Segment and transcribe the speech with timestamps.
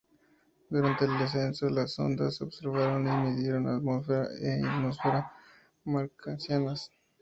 [0.71, 5.31] Durante el descenso, las sondas observaron y midieron la atmósfera e ionosfera
[5.85, 6.89] marcianas.